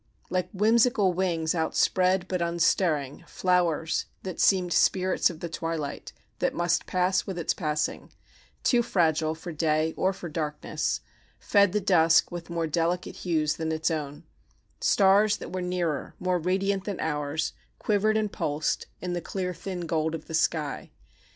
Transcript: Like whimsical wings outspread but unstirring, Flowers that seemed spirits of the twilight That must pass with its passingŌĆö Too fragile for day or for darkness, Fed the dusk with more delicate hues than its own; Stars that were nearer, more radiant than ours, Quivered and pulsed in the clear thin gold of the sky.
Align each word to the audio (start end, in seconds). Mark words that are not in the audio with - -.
Like 0.31 0.49
whimsical 0.51 1.13
wings 1.13 1.53
outspread 1.53 2.27
but 2.27 2.41
unstirring, 2.41 3.23
Flowers 3.27 4.07
that 4.23 4.39
seemed 4.39 4.73
spirits 4.73 5.29
of 5.29 5.41
the 5.41 5.47
twilight 5.47 6.11
That 6.39 6.55
must 6.55 6.87
pass 6.87 7.27
with 7.27 7.37
its 7.37 7.53
passingŌĆö 7.53 8.09
Too 8.63 8.81
fragile 8.81 9.35
for 9.35 9.51
day 9.51 9.93
or 9.95 10.11
for 10.11 10.27
darkness, 10.27 11.01
Fed 11.39 11.71
the 11.71 11.79
dusk 11.81 12.31
with 12.31 12.49
more 12.49 12.65
delicate 12.65 13.17
hues 13.17 13.57
than 13.57 13.71
its 13.71 13.91
own; 13.91 14.23
Stars 14.79 15.37
that 15.37 15.53
were 15.53 15.61
nearer, 15.61 16.15
more 16.17 16.39
radiant 16.39 16.85
than 16.85 16.99
ours, 16.99 17.53
Quivered 17.77 18.17
and 18.17 18.33
pulsed 18.33 18.87
in 19.01 19.13
the 19.13 19.21
clear 19.21 19.53
thin 19.53 19.81
gold 19.81 20.15
of 20.15 20.25
the 20.25 20.33
sky. 20.33 20.89